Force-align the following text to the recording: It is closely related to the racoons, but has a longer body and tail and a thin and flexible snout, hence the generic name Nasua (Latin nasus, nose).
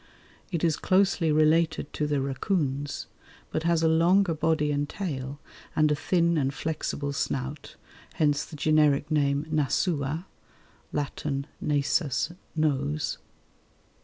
It 0.51 0.63
is 0.63 0.77
closely 0.77 1.31
related 1.31 1.93
to 1.93 2.07
the 2.07 2.19
racoons, 2.21 3.05
but 3.51 3.61
has 3.69 3.83
a 3.83 3.87
longer 3.87 4.33
body 4.33 4.71
and 4.71 4.89
tail 4.89 5.39
and 5.75 5.91
a 5.91 5.95
thin 5.95 6.39
and 6.39 6.51
flexible 6.51 7.13
snout, 7.13 7.75
hence 8.15 8.43
the 8.43 8.55
generic 8.55 9.11
name 9.11 9.45
Nasua 9.53 10.25
(Latin 10.91 11.45
nasus, 11.63 12.35
nose). 12.55 13.19